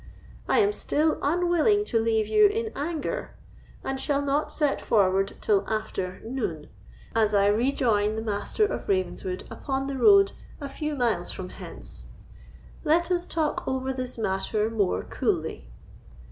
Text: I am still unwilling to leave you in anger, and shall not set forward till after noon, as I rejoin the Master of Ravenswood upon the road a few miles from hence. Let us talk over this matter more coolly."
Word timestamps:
I 0.49 0.57
am 0.57 0.73
still 0.73 1.19
unwilling 1.21 1.85
to 1.85 1.99
leave 1.99 2.25
you 2.25 2.47
in 2.47 2.71
anger, 2.75 3.35
and 3.83 3.99
shall 3.99 4.23
not 4.23 4.51
set 4.51 4.81
forward 4.81 5.37
till 5.41 5.63
after 5.69 6.21
noon, 6.21 6.69
as 7.13 7.35
I 7.35 7.45
rejoin 7.45 8.15
the 8.15 8.23
Master 8.23 8.65
of 8.65 8.89
Ravenswood 8.89 9.43
upon 9.51 9.85
the 9.85 9.99
road 9.99 10.31
a 10.59 10.67
few 10.69 10.95
miles 10.95 11.29
from 11.31 11.49
hence. 11.49 12.07
Let 12.83 13.11
us 13.11 13.27
talk 13.27 13.67
over 13.67 13.93
this 13.93 14.17
matter 14.17 14.71
more 14.71 15.03
coolly." 15.03 15.69